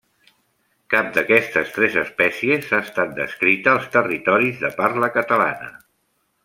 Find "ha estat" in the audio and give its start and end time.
2.73-3.15